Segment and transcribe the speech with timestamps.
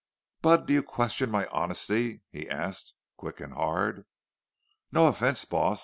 [0.41, 4.07] "Budd, do you question my honesty?" he asked, quick and hard.
[4.91, 5.79] "No offense, boss.